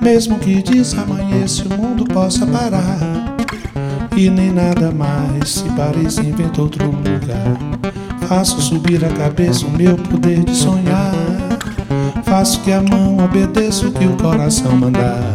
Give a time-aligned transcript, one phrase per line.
[0.00, 2.98] Mesmo que desamanheça o mundo possa parar.
[4.16, 7.80] E nem nada mais se pareça inventa outro lugar.
[8.26, 11.12] Faço subir a cabeça o meu poder de sonhar.
[12.24, 15.34] Faço que a mão obedeça o que o coração mandar.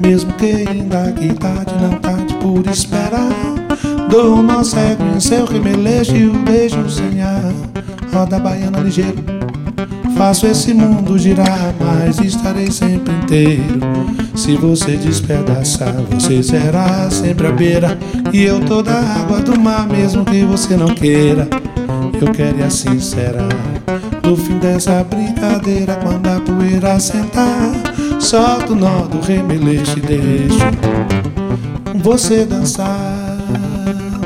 [0.00, 3.30] Mesmo que ainda aqui tarde não tarde por esperar.
[4.10, 7.52] Dou um nó cego em seu remeleixo e o beijo sem ar.
[8.12, 9.39] Roda baiana ligeiro
[10.20, 13.80] Faço esse mundo girar, mas estarei sempre inteiro.
[14.34, 17.98] Se você despedaçar, você será sempre à beira.
[18.30, 21.48] E eu toda a água do mar, mesmo que você não queira.
[22.20, 23.48] Eu quero e assim será.
[24.22, 27.72] No fim dessa brincadeira, quando a poeira sentar,
[28.20, 30.58] solto o nó do remeleixo e deixo
[31.94, 33.38] você dançar.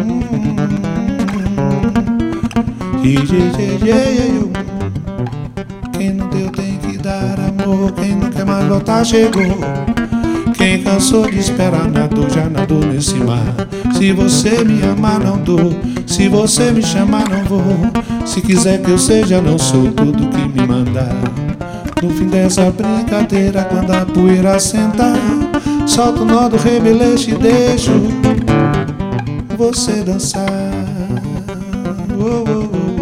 [0.05, 0.25] Hum.
[3.01, 4.34] Quem
[7.97, 9.43] Quem não quer mais voltar chegou.
[10.57, 13.55] Quem cansou de esperar nadou, já nadou nesse mar.
[13.97, 15.75] Se você me amar, não dou.
[16.07, 17.63] Se você me chamar, não vou.
[18.25, 21.15] Se quiser que eu seja, não sou tudo que me mandar.
[22.03, 25.17] No fim dessa brincadeira, quando a poeira sentar,
[25.87, 27.93] solto o nó do rebelete e deixo
[29.57, 30.47] você dançar.
[32.19, 32.95] Oh, oh, oh.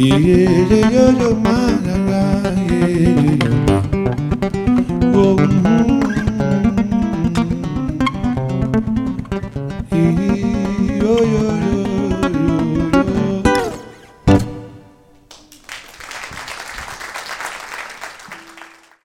[0.00, 2.07] Yeah, yeah, yeah, yeah,